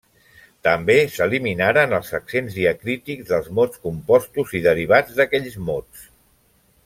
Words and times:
També 0.67 0.95
s'eliminaren 1.15 1.93
els 1.97 2.09
accents 2.19 2.55
diacrítics 2.61 3.29
dels 3.33 3.51
mots 3.59 3.83
compostos 3.85 4.57
i 4.61 4.63
derivats 4.69 5.19
d'aquells 5.21 5.59
mots. 5.69 6.09